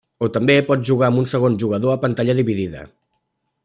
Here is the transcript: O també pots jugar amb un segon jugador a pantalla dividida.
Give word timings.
O 0.27 0.29
també 0.37 0.55
pots 0.69 0.87
jugar 0.91 1.11
amb 1.11 1.21
un 1.25 1.29
segon 1.33 1.59
jugador 1.65 1.97
a 1.97 2.01
pantalla 2.07 2.39
dividida. 2.43 2.87